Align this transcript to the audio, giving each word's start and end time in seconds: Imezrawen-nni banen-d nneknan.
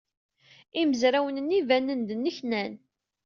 Imezrawen-nni 0.81 1.59
banen-d 1.67 2.09
nneknan. 2.15 2.73